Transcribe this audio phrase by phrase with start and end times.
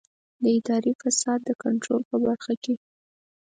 [0.41, 2.75] د اداري فساد د کنټرول په برخه کې.